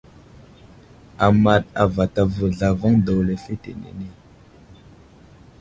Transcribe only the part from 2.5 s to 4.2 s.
zlavaŋ daw lefetenene.